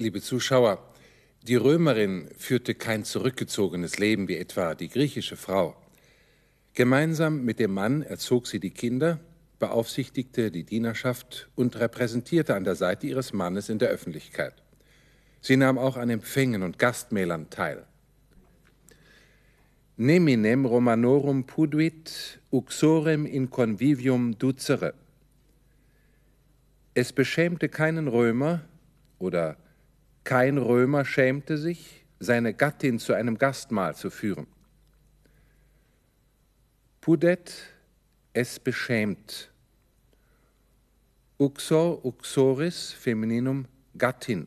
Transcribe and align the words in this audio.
Liebe 0.00 0.22
Zuschauer, 0.22 0.82
die 1.42 1.56
Römerin 1.56 2.30
führte 2.38 2.74
kein 2.74 3.04
zurückgezogenes 3.04 3.98
Leben 3.98 4.28
wie 4.28 4.38
etwa 4.38 4.74
die 4.74 4.88
griechische 4.88 5.36
Frau. 5.36 5.76
Gemeinsam 6.72 7.44
mit 7.44 7.58
dem 7.58 7.74
Mann 7.74 8.00
erzog 8.00 8.46
sie 8.46 8.60
die 8.60 8.70
Kinder, 8.70 9.20
beaufsichtigte 9.58 10.50
die 10.50 10.64
Dienerschaft 10.64 11.50
und 11.54 11.78
repräsentierte 11.78 12.54
an 12.54 12.64
der 12.64 12.76
Seite 12.76 13.08
ihres 13.08 13.34
Mannes 13.34 13.68
in 13.68 13.78
der 13.78 13.90
Öffentlichkeit. 13.90 14.54
Sie 15.42 15.58
nahm 15.58 15.76
auch 15.76 15.98
an 15.98 16.08
Empfängen 16.08 16.62
und 16.62 16.78
Gastmählern 16.78 17.50
teil. 17.50 17.84
Neminem 19.98 20.64
Romanorum 20.64 21.44
puduit 21.44 22.40
uxorem 22.50 23.26
in 23.26 23.50
convivium 23.50 24.38
ducere. 24.38 24.94
Es 26.94 27.12
beschämte 27.12 27.68
keinen 27.68 28.08
Römer 28.08 28.62
oder 29.18 29.58
kein 30.24 30.58
Römer 30.58 31.04
schämte 31.04 31.58
sich, 31.58 32.04
seine 32.18 32.54
Gattin 32.54 32.98
zu 32.98 33.14
einem 33.14 33.38
Gastmahl 33.38 33.94
zu 33.94 34.10
führen. 34.10 34.46
Pudet, 37.00 37.54
es 38.32 38.60
beschämt. 38.60 39.50
Uxor, 41.38 42.04
uxoris, 42.04 42.92
Femininum, 42.92 43.66
Gattin. 43.96 44.46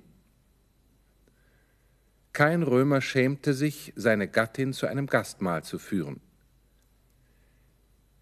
Kein 2.32 2.64
Römer 2.64 3.02
schämte 3.02 3.54
sich, 3.54 3.94
seine 3.96 4.28
Gattin 4.28 4.74
zu 4.74 4.86
einem 4.86 5.08
Gastmahl 5.08 5.64
zu 5.64 5.80
führen. 5.80 6.22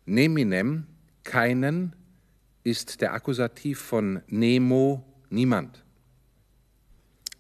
Neminem, 0.05 0.88
keinen, 1.23 1.95
ist 2.63 3.02
der 3.02 3.13
Akkusativ 3.13 3.79
von 3.79 4.22
nemo, 4.27 5.05
niemand. 5.29 5.83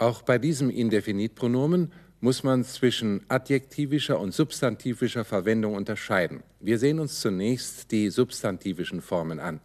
Auch 0.01 0.23
bei 0.23 0.39
diesem 0.39 0.71
Indefinitpronomen 0.71 1.91
muss 2.21 2.41
man 2.41 2.63
zwischen 2.63 3.21
adjektivischer 3.27 4.19
und 4.19 4.33
substantivischer 4.33 5.23
Verwendung 5.23 5.75
unterscheiden. 5.75 6.41
Wir 6.59 6.79
sehen 6.79 6.97
uns 6.97 7.19
zunächst 7.19 7.91
die 7.91 8.09
substantivischen 8.09 9.01
Formen 9.01 9.39
an. 9.39 9.59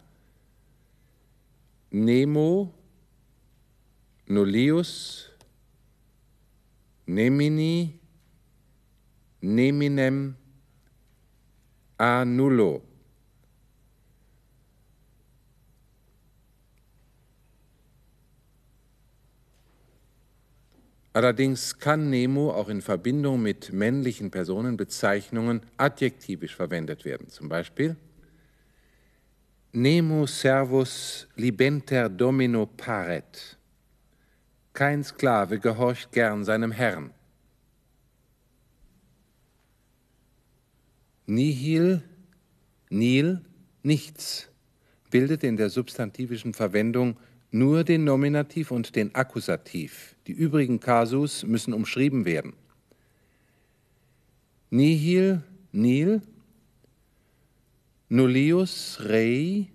Nemo, 1.89 2.71
nullius, 4.27 5.31
nemini, 7.07 7.99
neminem, 9.41 10.35
a 11.97 12.23
Allerdings 21.17 21.79
kann 21.79 22.11
Nemo 22.11 22.51
auch 22.51 22.69
in 22.69 22.83
Verbindung 22.83 23.41
mit 23.41 23.73
männlichen 23.73 24.29
Personenbezeichnungen 24.29 25.61
adjektivisch 25.75 26.55
verwendet 26.55 27.05
werden. 27.05 27.27
Zum 27.29 27.49
Beispiel 27.49 27.95
Nemo 29.71 30.27
servus 30.27 31.27
libenter 31.35 32.07
domino 32.07 32.67
paret. 32.67 33.57
Kein 34.73 35.03
Sklave 35.03 35.57
gehorcht 35.57 36.11
gern 36.11 36.45
seinem 36.45 36.71
Herrn. 36.71 37.09
Nihil, 41.25 42.03
nil, 42.91 43.41
nichts, 43.81 44.49
bildet 45.09 45.43
in 45.43 45.57
der 45.57 45.71
substantivischen 45.71 46.53
Verwendung 46.53 47.17
nur 47.57 47.83
den 47.83 48.03
Nominativ 48.03 48.71
und 48.71 48.95
den 48.95 49.15
Akkusativ. 49.15 50.15
Die 50.27 50.31
übrigen 50.31 50.79
Kasus 50.79 51.43
müssen 51.43 51.73
umschrieben 51.73 52.25
werden. 52.25 52.53
Nihil, 54.69 55.41
nil, 55.71 56.21
nullius 58.09 58.99
rei, 59.01 59.67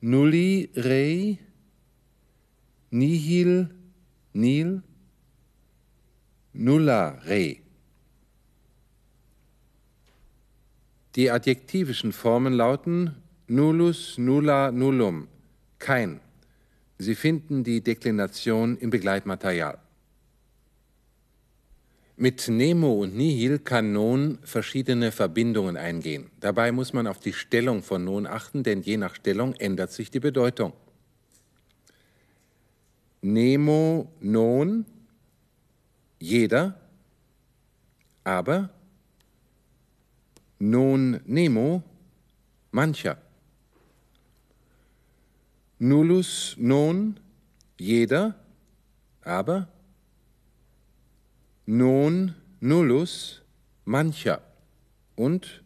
nulli 0.00 0.70
rei, 0.74 1.38
nihil, 2.90 3.68
nil, 4.32 4.82
nulla 6.52 7.10
rei. 7.26 7.62
Die 11.16 11.30
adjektivischen 11.30 12.12
Formen 12.12 12.54
lauten 12.54 13.16
nullus, 13.46 14.16
nulla, 14.16 14.70
nullum, 14.70 15.28
kein. 15.80 16.20
Sie 16.98 17.14
finden 17.14 17.64
die 17.64 17.80
Deklination 17.80 18.76
im 18.78 18.90
Begleitmaterial. 18.90 19.78
Mit 22.16 22.48
Nemo 22.48 22.92
und 22.92 23.16
Nihil 23.16 23.58
kann 23.58 23.92
Non 23.92 24.38
verschiedene 24.42 25.10
Verbindungen 25.10 25.78
eingehen. 25.78 26.30
Dabei 26.40 26.70
muss 26.70 26.92
man 26.92 27.06
auf 27.06 27.18
die 27.18 27.32
Stellung 27.32 27.82
von 27.82 28.04
Non 28.04 28.26
achten, 28.26 28.62
denn 28.62 28.82
je 28.82 28.98
nach 28.98 29.14
Stellung 29.14 29.54
ändert 29.54 29.90
sich 29.90 30.10
die 30.10 30.20
Bedeutung. 30.20 30.74
Nemo, 33.22 34.12
Non, 34.20 34.84
jeder, 36.18 36.78
aber 38.22 38.68
Non, 40.58 41.20
Nemo, 41.24 41.82
mancher. 42.70 43.16
Nullus 45.82 46.56
non, 46.58 47.18
jeder, 47.78 48.34
aber 49.22 49.66
non 51.64 52.34
nullus, 52.60 53.40
mancher 53.86 54.42
und 55.16 55.62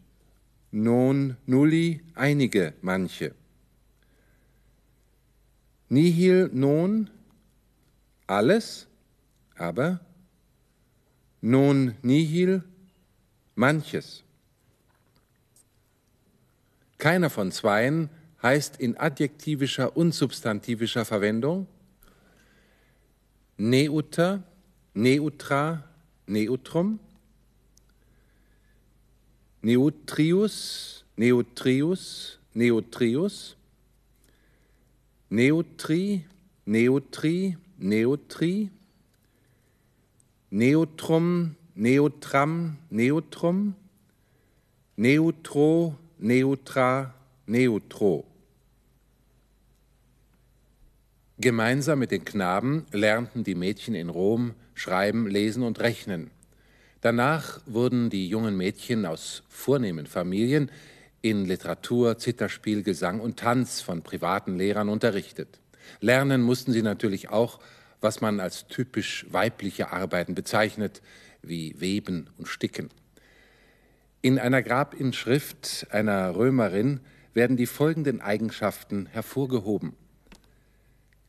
non 0.71 1.35
nulli, 1.45 2.01
einige, 2.15 2.75
manche. 2.81 3.35
Nihil 5.89 6.49
non, 6.53 7.09
alles, 8.25 8.87
aber 9.57 9.99
non 11.41 11.95
nihil, 12.03 12.63
manches. 13.55 14.23
Keiner 16.97 17.29
von 17.29 17.51
zweien 17.51 18.09
heißt 18.45 18.77
in 18.77 18.95
adjektivischer 18.95 19.97
und 19.97 20.13
substantivischer 20.13 21.03
Verwendung 21.03 21.65
neuter, 23.57 24.43
neutra, 24.93 25.83
neutrum, 26.27 26.99
neutrius, 29.63 31.03
neutrius, 31.15 32.37
neutrius, 32.53 33.57
neutri, 35.31 36.23
neutri, 36.65 37.57
neutri, 37.79 38.69
neutrum, 40.51 41.55
neutram, 41.73 42.77
neutrum, 42.91 43.75
neutro, 44.95 45.97
neutra, 46.19 47.15
neutro. 47.47 48.34
Gemeinsam 51.37 51.99
mit 51.99 52.11
den 52.11 52.23
Knaben 52.23 52.85
lernten 52.93 53.43
die 53.43 53.55
Mädchen 53.55 53.93
in 53.93 54.07
Rom 54.07 54.53
schreiben, 54.73 55.27
lesen 55.27 55.63
und 55.63 55.81
rechnen. 55.81 56.31
Danach 57.01 57.59
wurden 57.65 58.09
die 58.09 58.29
jungen 58.29 58.55
Mädchen 58.55 59.05
aus 59.05 59.43
vornehmen 59.49 60.05
Familien 60.05 60.71
in 61.21 61.43
Literatur, 61.43 62.17
Zitterspiel, 62.17 62.83
Gesang 62.83 63.19
und 63.19 63.37
Tanz 63.37 63.81
von 63.81 64.01
privaten 64.01 64.57
Lehrern 64.57 64.87
unterrichtet. 64.87 65.59
Lernen 65.99 66.41
mussten 66.41 66.71
sie 66.71 66.81
natürlich 66.81 67.27
auch, 67.29 67.59
was 67.99 68.21
man 68.21 68.39
als 68.39 68.67
typisch 68.67 69.25
weibliche 69.29 69.91
Arbeiten 69.91 70.35
bezeichnet, 70.35 71.01
wie 71.41 71.79
Weben 71.81 72.29
und 72.37 72.47
Sticken. 72.47 72.89
In 74.21 74.39
einer 74.39 74.63
Grabinschrift 74.63 75.87
einer 75.89 76.33
Römerin 76.33 77.01
werden 77.33 77.57
die 77.57 77.67
folgenden 77.67 78.21
Eigenschaften 78.21 79.07
hervorgehoben. 79.07 79.97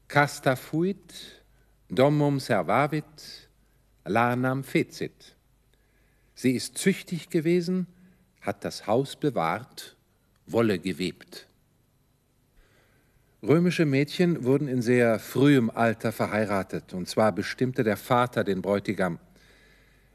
Casta 0.09 0.55
fuit, 0.55 1.43
domum 1.89 2.39
servavit, 2.39 3.49
lanam 4.05 4.63
fecit. 4.63 5.37
Sie 6.35 6.53
ist 6.53 6.79
züchtig 6.79 7.29
gewesen, 7.29 7.87
hat 8.41 8.65
das 8.65 8.87
Haus 8.87 9.17
bewahrt, 9.17 9.97
Wolle 10.47 10.79
gewebt. 10.79 11.49
Römische 13.43 13.85
Mädchen 13.85 14.45
wurden 14.45 14.69
in 14.69 14.81
sehr 14.81 15.19
frühem 15.19 15.71
Alter 15.71 16.13
verheiratet, 16.13 16.95
und 16.95 17.09
zwar 17.09 17.33
bestimmte 17.33 17.83
der 17.83 17.97
Vater 17.97 18.45
den 18.45 18.63
Bräutigam. 18.63 19.19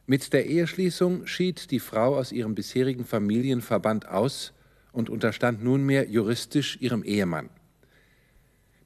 Mit 0.05 0.33
der 0.33 0.47
Eheschließung 0.47 1.27
schied 1.27 1.69
die 1.71 1.79
Frau 1.79 2.17
aus 2.17 2.31
ihrem 2.31 2.55
bisherigen 2.55 3.05
Familienverband 3.05 4.07
aus 4.07 4.53
und 4.91 5.09
unterstand 5.09 5.63
nunmehr 5.63 6.09
juristisch 6.09 6.77
ihrem 6.81 7.03
Ehemann. 7.03 7.49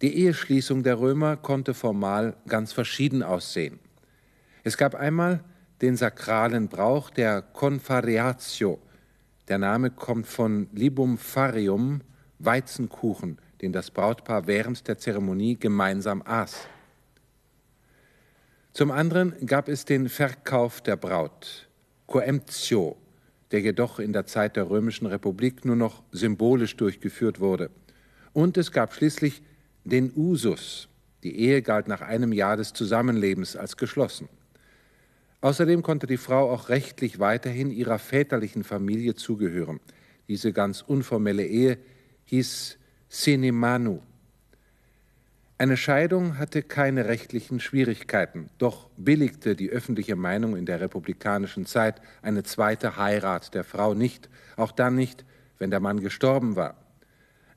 Die 0.01 0.17
Eheschließung 0.17 0.83
der 0.83 0.99
Römer 0.99 1.37
konnte 1.37 1.73
formal 1.73 2.35
ganz 2.47 2.73
verschieden 2.73 3.23
aussehen. 3.23 3.79
Es 4.63 4.77
gab 4.77 4.93
einmal 4.95 5.43
den 5.81 5.95
sakralen 5.95 6.67
Brauch 6.67 7.09
der 7.09 7.41
Confariatio. 7.41 8.79
Der 9.47 9.57
Name 9.57 9.91
kommt 9.91 10.27
von 10.27 10.67
Libum 10.73 11.17
Farium, 11.17 12.01
Weizenkuchen, 12.39 13.37
den 13.61 13.71
das 13.71 13.91
Brautpaar 13.91 14.47
während 14.47 14.87
der 14.87 14.97
Zeremonie 14.97 15.55
gemeinsam 15.55 16.21
aß. 16.25 16.67
Zum 18.73 18.91
anderen 18.91 19.33
gab 19.45 19.69
es 19.69 19.85
den 19.85 20.09
Verkauf 20.09 20.81
der 20.81 20.97
Braut, 20.97 21.69
Coemptio, 22.07 22.97
der 23.51 23.61
jedoch 23.61 23.99
in 23.99 24.11
der 24.11 24.25
Zeit 24.25 24.57
der 24.57 24.69
Römischen 24.69 25.05
Republik 25.05 25.63
nur 25.63 25.77
noch 25.77 26.03
symbolisch 26.11 26.75
durchgeführt 26.75 27.39
wurde. 27.39 27.69
Und 28.33 28.57
es 28.57 28.73
gab 28.73 28.93
schließlich 28.93 29.41
den 29.85 30.11
Usus. 30.15 30.89
Die 31.23 31.39
Ehe 31.39 31.61
galt 31.61 31.87
nach 31.87 32.01
einem 32.01 32.33
Jahr 32.33 32.57
des 32.57 32.73
Zusammenlebens 32.73 33.55
als 33.55 33.77
geschlossen. 33.77 34.27
Außerdem 35.41 35.83
konnte 35.83 36.07
die 36.07 36.17
Frau 36.17 36.51
auch 36.51 36.69
rechtlich 36.69 37.19
weiterhin 37.19 37.71
ihrer 37.71 37.99
väterlichen 37.99 38.63
Familie 38.63 39.15
zugehören. 39.15 39.79
Diese 40.27 40.51
ganz 40.51 40.81
unformelle 40.81 41.45
Ehe 41.45 41.77
hieß 42.25 42.77
Sinemanu. 43.09 44.01
Eine 45.57 45.77
Scheidung 45.77 46.37
hatte 46.37 46.63
keine 46.63 47.05
rechtlichen 47.05 47.59
Schwierigkeiten, 47.59 48.49
doch 48.57 48.89
billigte 48.97 49.55
die 49.55 49.69
öffentliche 49.69 50.17
Meinung 50.17 50.57
in 50.57 50.65
der 50.65 50.81
republikanischen 50.81 51.65
Zeit 51.65 52.01
eine 52.21 52.43
zweite 52.43 52.97
Heirat 52.97 53.53
der 53.53 53.63
Frau 53.63 53.93
nicht, 53.93 54.29
auch 54.57 54.71
dann 54.73 54.95
nicht, 54.95 55.23
wenn 55.57 55.69
der 55.69 55.79
Mann 55.79 56.01
gestorben 56.01 56.57
war. 56.57 56.75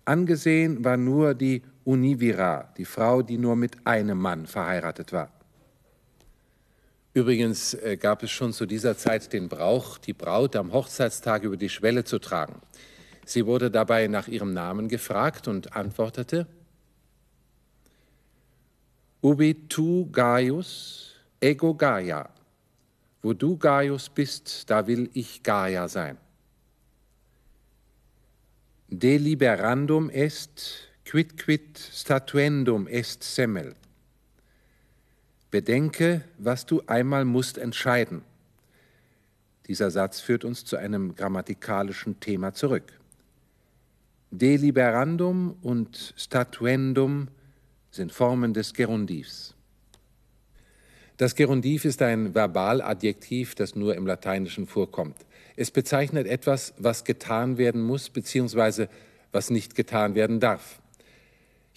Angesehen 0.05 0.85
war 0.85 0.97
nur 0.97 1.35
die 1.35 1.63
Univira, 1.89 2.71
die 2.77 2.85
Frau, 2.85 3.23
die 3.23 3.39
nur 3.39 3.57
mit 3.57 3.87
einem 3.87 4.19
Mann 4.19 4.47
verheiratet 4.47 5.11
war. 5.15 5.31
Übrigens 7.15 7.73
äh, 7.73 7.97
gab 7.97 8.23
es 8.23 8.31
schon 8.31 8.53
zu 8.53 8.67
dieser 8.67 8.99
Zeit 8.99 9.33
den 9.33 9.49
Brauch, 9.49 9.97
die 9.97 10.13
Braut 10.13 10.55
am 10.55 10.75
Hochzeitstag 10.75 11.45
über 11.45 11.57
die 11.57 11.71
Schwelle 11.71 12.05
zu 12.05 12.19
tragen. 12.19 12.61
Sie 13.25 13.47
wurde 13.47 13.71
dabei 13.71 14.07
nach 14.07 14.29
ihrem 14.29 14.53
Namen 14.53 14.89
gefragt 14.89 15.49
und 15.49 15.75
antwortete, 15.75 16.47
Ubi 19.23 19.55
tu 19.67 20.11
Gaius, 20.11 21.15
ego 21.41 21.75
Gaia. 21.75 22.29
Wo 23.23 23.33
du 23.33 23.57
Gaius 23.57 24.11
bist, 24.11 24.69
da 24.69 24.87
will 24.87 25.09
ich 25.15 25.43
Gaia 25.43 25.89
sein. 25.89 26.19
Deliberandum 28.89 30.11
est, 30.11 30.88
quid 31.09 31.39
quid 31.39 31.79
statuendum 31.79 32.87
est 32.87 33.23
semel. 33.23 33.75
Bedenke, 35.51 36.23
was 36.37 36.67
du 36.67 36.83
einmal 36.87 37.25
musst 37.25 37.57
entscheiden. 37.57 38.21
Dieser 39.69 39.91
Satz 39.91 40.21
führt 40.21 40.45
uns 40.45 40.67
zu 40.67 40.77
einem 40.77 41.15
grammatikalischen 41.15 42.21
Thema 42.21 42.53
zurück. 42.53 42.93
Deliberandum 44.31 45.57
und 45.63 46.13
statuendum 46.19 47.29
sind 47.91 48.13
Formen 48.13 48.53
des 48.53 48.75
Gerundivs. 48.75 49.55
Das 51.17 51.35
Gerundiv 51.35 51.87
ist 51.87 52.03
ein 52.03 52.35
Verbaladjektiv, 52.35 53.55
das 53.55 53.75
nur 53.75 53.97
im 53.97 54.07
Lateinischen 54.07 54.67
vorkommt. 54.67 55.17
Es 55.57 55.71
bezeichnet 55.71 56.27
etwas, 56.27 56.75
was 56.77 57.05
getan 57.05 57.57
werden 57.57 57.81
muss 57.81 58.11
bzw. 58.11 58.89
was 59.33 59.49
nicht 59.49 59.75
getan 59.75 60.15
werden 60.15 60.39
darf. 60.39 60.83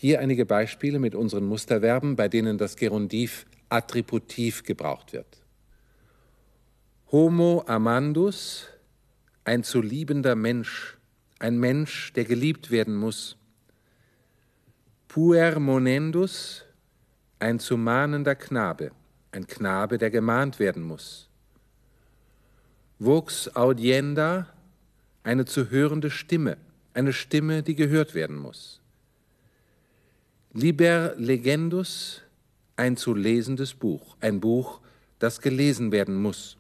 Hier 0.02 0.20
einige 0.20 0.48
Beispiele 0.48 0.98
mit 0.98 1.14
unseren 1.14 1.46
Musterverben, 1.46 2.16
bei 2.16 2.28
denen 2.28 2.58
das 2.58 2.76
Gerundiv 2.76 3.46
attributiv 3.70 4.64
gebraucht 4.64 5.14
wird. 5.14 5.44
Homo 7.12 7.64
amandus, 7.68 8.68
ein 9.44 9.64
zu 9.64 9.80
liebender 9.80 10.34
Mensch, 10.34 10.98
ein 11.38 11.60
Mensch, 11.60 12.14
der 12.14 12.26
geliebt 12.26 12.72
werden 12.72 12.96
muss. 12.96 13.38
Puer 15.08 15.60
monendus, 15.60 16.64
ein 17.38 17.60
zu 17.60 17.78
mahnender 17.78 18.34
Knabe, 18.34 18.90
ein 19.32 19.46
Knabe, 19.46 20.00
der 20.00 20.10
gemahnt 20.10 20.58
werden 20.58 20.82
muss. 20.82 21.30
Vox 22.98 23.56
audienda, 23.56 24.48
eine 25.22 25.46
zu 25.46 25.70
hörende 25.70 26.10
Stimme, 26.10 26.58
eine 26.96 27.14
Stimme, 27.14 27.62
die 27.62 27.76
gehört 27.76 28.16
werden 28.16 28.38
muss. 28.38 28.81
Liber 30.54 31.16
legendus, 31.16 32.24
ein 32.76 32.98
zu 32.98 33.14
lesendes 33.14 33.74
Buch, 33.74 34.18
ein 34.20 34.42
Buch, 34.42 34.82
das 35.18 35.40
gelesen 35.40 35.94
werden 35.94 36.16
muss. 36.22 36.58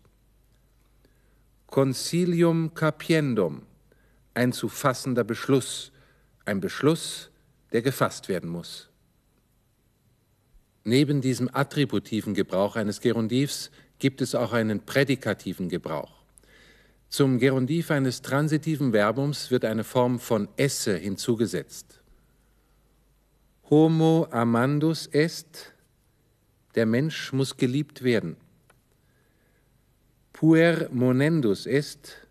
Concilium 1.67 2.73
capiendum, 2.73 3.63
ein 4.33 4.53
zu 4.53 4.69
fassender 4.69 5.25
Beschluss, 5.25 5.91
ein 6.45 6.61
Beschluss, 6.61 7.31
der 7.73 7.81
gefasst 7.81 8.29
werden 8.29 8.49
muss. 8.49 8.89
Neben 10.85 11.19
diesem 11.19 11.49
attributiven 11.53 12.33
Gebrauch 12.33 12.77
eines 12.77 13.01
Gerundivs 13.01 13.71
gibt 13.99 14.21
es 14.21 14.35
auch 14.35 14.53
einen 14.53 14.85
prädikativen 14.85 15.67
Gebrauch. 15.67 16.23
Zum 17.09 17.39
Gerundiv 17.39 17.91
eines 17.91 18.21
transitiven 18.21 18.93
Verbums 18.93 19.51
wird 19.51 19.65
eine 19.65 19.83
Form 19.83 20.17
von 20.17 20.47
esse 20.55 20.95
hinzugesetzt. 20.95 22.00
Homo 23.73 24.27
amandus 24.31 25.07
est, 25.13 25.71
der 26.75 26.85
Mensch 26.85 27.31
muss 27.31 27.55
geliebt 27.55 28.03
werden. 28.03 28.35
Puer 30.33 30.89
monendus 30.91 31.65
est, 31.65 32.27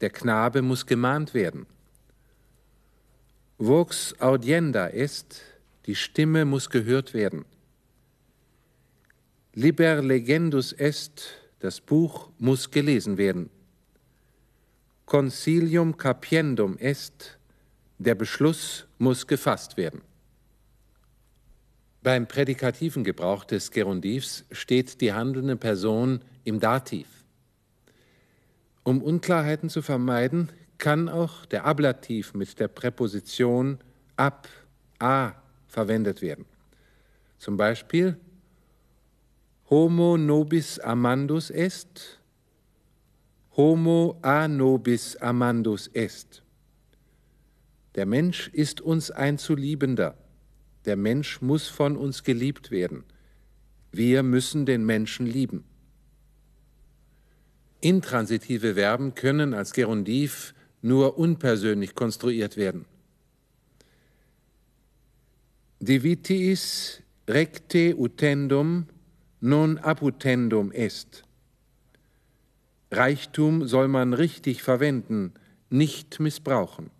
der 0.00 0.10
Knabe 0.10 0.62
muss 0.62 0.86
gemahnt 0.86 1.34
werden. 1.34 1.66
Vox 3.58 4.14
audienda 4.20 4.86
est, 4.90 5.40
die 5.86 5.96
Stimme 5.96 6.44
muss 6.44 6.70
gehört 6.70 7.12
werden. 7.12 7.44
Liber 9.54 10.00
legendus 10.00 10.72
est, 10.72 11.40
das 11.58 11.80
Buch 11.80 12.30
muss 12.38 12.70
gelesen 12.70 13.18
werden. 13.18 13.50
Concilium 15.06 15.96
capiendum 15.96 16.78
est, 16.78 17.36
der 17.98 18.14
Beschluss 18.14 18.86
muss 18.98 19.26
gefasst 19.26 19.76
werden. 19.76 20.02
Beim 22.02 22.28
prädikativen 22.28 23.02
Gebrauch 23.02 23.44
des 23.44 23.70
Gerundivs 23.70 24.44
steht 24.52 25.00
die 25.00 25.12
handelnde 25.12 25.56
Person 25.56 26.20
im 26.44 26.60
Dativ. 26.60 27.08
Um 28.84 29.02
Unklarheiten 29.02 29.68
zu 29.68 29.82
vermeiden, 29.82 30.50
kann 30.78 31.08
auch 31.08 31.44
der 31.44 31.64
Ablativ 31.64 32.34
mit 32.34 32.58
der 32.60 32.68
Präposition 32.68 33.78
ab, 34.16 34.48
a 35.00 35.32
verwendet 35.66 36.22
werden. 36.22 36.46
Zum 37.38 37.56
Beispiel 37.56 38.16
Homo 39.68 40.16
nobis 40.16 40.78
amandus 40.78 41.50
est, 41.50 42.20
Homo 43.56 44.18
a 44.22 44.48
nobis 44.48 45.16
amandus 45.16 45.88
est. 45.88 46.42
Der 47.96 48.06
Mensch 48.06 48.48
ist 48.48 48.80
uns 48.80 49.10
ein 49.10 49.36
zu 49.36 49.54
liebender. 49.54 50.16
Der 50.84 50.96
Mensch 50.96 51.40
muss 51.40 51.68
von 51.68 51.96
uns 51.96 52.22
geliebt 52.22 52.70
werden. 52.70 53.04
Wir 53.92 54.22
müssen 54.22 54.66
den 54.66 54.84
Menschen 54.84 55.26
lieben. 55.26 55.64
Intransitive 57.80 58.74
Verben 58.74 59.14
können 59.14 59.54
als 59.54 59.72
Gerundiv 59.72 60.54
nur 60.82 61.18
unpersönlich 61.18 61.94
konstruiert 61.94 62.56
werden. 62.56 62.84
Divitiis 65.80 67.02
recte 67.28 67.96
utendum 67.96 68.86
non 69.40 69.78
abutendum 69.78 70.72
est. 70.72 71.22
Reichtum 72.90 73.68
soll 73.68 73.86
man 73.86 74.12
richtig 74.12 74.62
verwenden, 74.62 75.34
nicht 75.70 76.18
missbrauchen. 76.20 76.90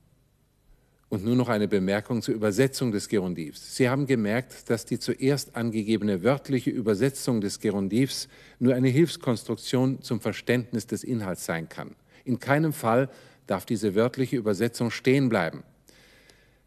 Und 1.11 1.25
nur 1.25 1.37
noch 1.37 1.49
eine 1.49 1.69
Bemerkung 1.69 2.21
zur 2.21 2.35
Übersetzung 2.35 2.93
des 2.93 3.09
Gerundivs. 3.09 3.77
Sie 3.77 3.89
haben 3.89 4.07
gemerkt, 4.07 4.69
dass 4.69 4.85
die 4.85 4.99
zuerst 4.99 5.57
angegebene 5.57 6.23
wörtliche 6.23 6.71
Übersetzung 6.71 7.41
des 7.41 7.61
Gerundivs 7.61 8.29
nur 8.59 8.75
eine 8.75 8.89
Hilfskonstruktion 8.89 10.03
zum 10.03 10.21
Verständnis 10.21 10.87
des 10.87 11.05
Inhalts 11.05 11.47
sein 11.47 11.69
kann. 11.69 11.95
In 12.25 12.39
keinem 12.39 12.75
Fall 12.75 13.09
darf 13.47 13.65
diese 13.65 13.95
wörtliche 13.95 14.37
Übersetzung 14.37 14.91
stehen 14.91 15.31
bleiben. 15.31 15.63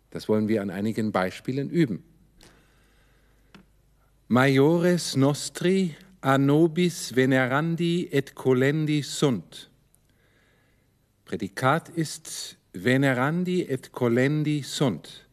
Das 0.10 0.28
wollen 0.28 0.48
wir 0.48 0.62
an 0.64 0.72
einigen 0.72 1.12
Beispielen 1.12 1.70
üben. 1.70 2.04
Maiores 4.28 5.16
nostri 5.16 5.96
a 6.22 6.38
nobis 6.38 7.16
venerandi 7.16 8.08
et 8.12 8.34
colendi 8.34 9.02
sunt. 9.04 9.70
Prädikat 11.26 11.90
ist 11.90 12.58
venerandi 12.74 13.68
et 13.68 13.92
colendi 13.92 14.62
sunt. 14.64 15.28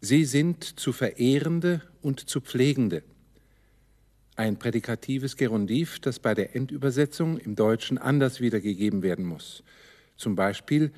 Sie 0.00 0.24
sind 0.24 0.62
zu 0.78 0.92
Verehrende 0.92 1.80
und 2.02 2.28
zu 2.28 2.40
Pflegende. 2.40 3.02
Ein 4.36 4.58
prädikatives 4.58 5.36
Gerundiv, 5.36 6.00
das 6.00 6.18
bei 6.18 6.34
der 6.34 6.54
Endübersetzung 6.54 7.38
im 7.38 7.54
Deutschen 7.54 7.98
anders 7.98 8.40
wiedergegeben 8.40 9.02
werden 9.02 9.24
muss. 9.24 9.62
Zum 10.16 10.34
Beispiel, 10.34 10.92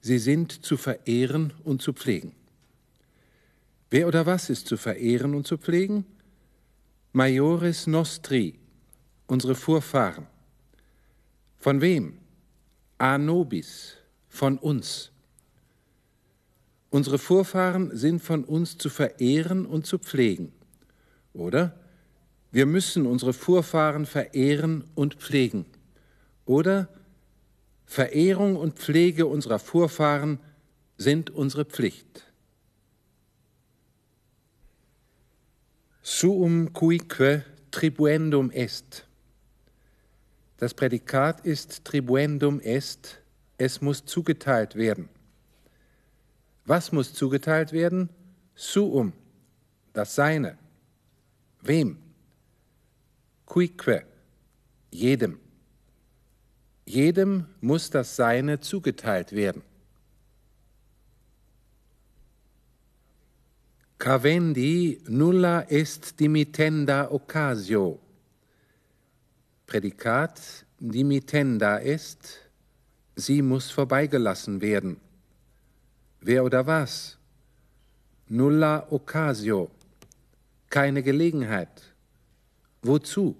Sie 0.00 0.18
sind 0.18 0.64
zu 0.64 0.76
verehren 0.76 1.52
und 1.62 1.80
zu 1.80 1.92
pflegen. 1.92 2.34
Wer 3.88 4.08
oder 4.08 4.26
was 4.26 4.50
ist 4.50 4.66
zu 4.66 4.76
verehren 4.76 5.34
und 5.34 5.46
zu 5.46 5.58
pflegen? 5.58 6.04
Majores 7.12 7.86
Nostri, 7.86 8.58
unsere 9.28 9.54
Vorfahren. 9.54 10.26
Von 11.58 11.80
wem? 11.80 12.18
Anobis, 12.98 14.01
von 14.32 14.56
uns. 14.56 15.10
Unsere 16.88 17.18
Vorfahren 17.18 17.94
sind 17.94 18.22
von 18.22 18.44
uns 18.44 18.78
zu 18.78 18.88
verehren 18.88 19.66
und 19.66 19.86
zu 19.86 19.98
pflegen. 19.98 20.52
Oder? 21.34 21.78
Wir 22.50 22.64
müssen 22.64 23.06
unsere 23.06 23.34
Vorfahren 23.34 24.06
verehren 24.06 24.84
und 24.94 25.16
pflegen. 25.16 25.66
Oder? 26.46 26.88
Verehrung 27.84 28.56
und 28.56 28.78
Pflege 28.78 29.26
unserer 29.26 29.58
Vorfahren 29.58 30.40
sind 30.96 31.28
unsere 31.28 31.66
Pflicht. 31.66 32.24
Suum 36.02 36.72
cuique 36.72 37.44
tribuendum 37.70 38.50
est. 38.50 39.06
Das 40.56 40.72
Prädikat 40.72 41.44
ist 41.44 41.84
tribuendum 41.84 42.60
est, 42.60 43.21
es 43.62 43.80
muss 43.80 44.04
zugeteilt 44.04 44.74
werden. 44.74 45.08
Was 46.64 46.90
muss 46.90 47.14
zugeteilt 47.14 47.72
werden? 47.72 48.08
Suum, 48.56 49.12
das 49.92 50.16
Seine. 50.16 50.58
Wem? 51.60 51.98
Quique, 53.46 54.04
jedem. 54.90 55.38
Jedem 56.86 57.46
muss 57.60 57.88
das 57.90 58.16
Seine 58.16 58.58
zugeteilt 58.58 59.30
werden. 59.30 59.62
Cavendi 63.98 65.00
nulla 65.06 65.64
est 65.70 66.18
dimittenda 66.18 67.08
occasio. 67.12 68.00
Prädikat 69.66 70.66
dimittenda 70.80 71.78
est, 71.78 72.41
sie 73.16 73.42
muss 73.42 73.70
vorbeigelassen 73.70 74.60
werden. 74.60 74.96
Wer 76.20 76.44
oder 76.44 76.66
was? 76.66 77.18
Nulla 78.28 78.86
occasio. 78.90 79.70
Keine 80.70 81.02
Gelegenheit. 81.02 81.94
Wozu? 82.82 83.36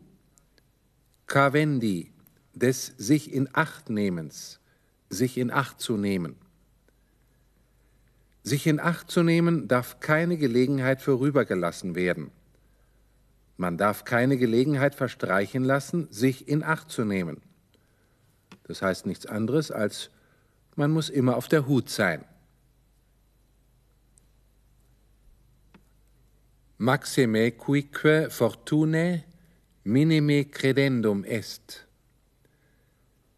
Cavendi, 1.26 2.12
des 2.52 2.92
sich 2.98 3.32
in 3.32 3.48
Acht 3.52 3.88
nehmens, 3.88 4.60
sich 5.08 5.38
in 5.38 5.50
Acht 5.50 5.80
zu 5.80 5.96
nehmen. 5.96 6.36
Sich 8.42 8.66
in 8.66 8.80
Acht 8.80 9.10
zu 9.10 9.22
nehmen 9.22 9.68
darf 9.68 10.00
keine 10.00 10.36
Gelegenheit 10.36 11.00
vorübergelassen 11.00 11.94
werden. 11.94 12.30
Man 13.56 13.78
darf 13.78 14.04
keine 14.04 14.36
Gelegenheit 14.36 14.94
verstreichen 14.94 15.62
lassen, 15.62 16.08
sich 16.10 16.48
in 16.48 16.62
Acht 16.62 16.90
zu 16.90 17.04
nehmen. 17.04 17.40
Das 18.72 18.80
heißt 18.80 19.04
nichts 19.04 19.26
anderes 19.26 19.70
als, 19.70 20.08
man 20.76 20.92
muss 20.92 21.10
immer 21.10 21.36
auf 21.36 21.46
der 21.46 21.66
Hut 21.66 21.90
sein. 21.90 22.24
Maxime 26.78 27.50
quique 27.52 28.30
fortune 28.30 29.24
minime 29.84 30.46
credendum 30.46 31.22
est. 31.24 31.86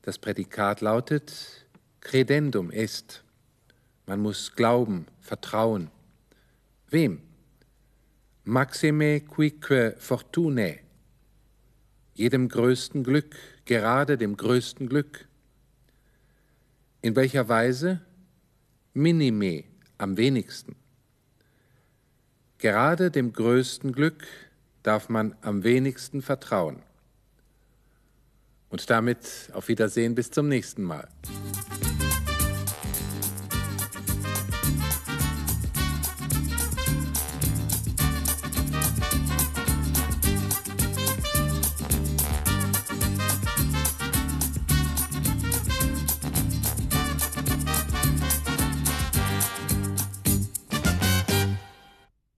Das 0.02 0.18
Prädikat 0.18 0.80
lautet 0.80 1.66
credendum 1.98 2.70
est. 2.70 3.24
Man 4.06 4.20
muss 4.20 4.54
glauben, 4.54 5.08
vertrauen. 5.20 5.90
Wem? 6.90 7.20
Maxime 8.44 9.20
quique 9.22 9.96
fortune. 9.98 10.78
Jedem 12.14 12.48
größten 12.48 13.02
Glück, 13.02 13.34
gerade 13.64 14.18
dem 14.18 14.36
größten 14.36 14.88
Glück. 14.88 15.26
In 17.02 17.16
welcher 17.16 17.48
Weise? 17.48 18.00
Minime, 18.92 19.64
am 19.98 20.16
wenigsten. 20.16 20.76
Gerade 22.58 23.10
dem 23.10 23.32
größten 23.32 23.92
Glück 23.92 24.26
darf 24.82 25.08
man 25.08 25.34
am 25.40 25.64
wenigsten 25.64 26.22
vertrauen. 26.22 26.82
Und 28.70 28.88
damit 28.90 29.50
auf 29.52 29.68
Wiedersehen 29.68 30.14
bis 30.14 30.30
zum 30.30 30.48
nächsten 30.48 30.82
Mal. 30.82 31.08